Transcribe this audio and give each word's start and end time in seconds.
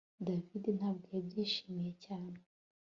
David 0.25 0.63
ntabwo 0.77 1.07
yabyishimiye 1.15 1.91
cyane 2.03 2.33